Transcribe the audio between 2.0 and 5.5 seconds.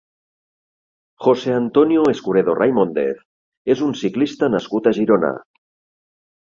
Escuredo Raimóndez és un ciclista nascut a Girona.